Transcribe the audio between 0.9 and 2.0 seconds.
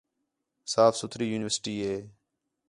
سُتھری یونیورسٹی ہِے